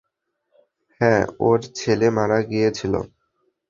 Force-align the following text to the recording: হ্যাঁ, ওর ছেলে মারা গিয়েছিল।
হ্যাঁ, 1.01 1.23
ওর 1.39 1.59
ছেলে 1.75 2.07
মারা 2.09 2.39
গিয়েছিল। 2.43 2.93